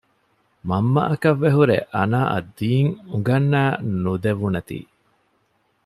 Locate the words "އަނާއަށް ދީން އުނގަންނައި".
1.95-3.75